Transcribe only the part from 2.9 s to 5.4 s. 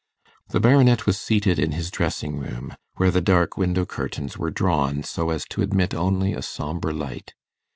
where the dark window curtains were drawn so